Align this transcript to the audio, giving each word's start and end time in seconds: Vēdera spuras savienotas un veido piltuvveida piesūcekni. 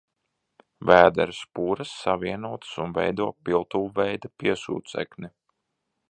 Vēdera 0.91 1.35
spuras 1.39 1.91
savienotas 2.05 2.71
un 2.85 2.95
veido 2.95 3.27
piltuvveida 3.49 4.31
piesūcekni. 4.45 5.31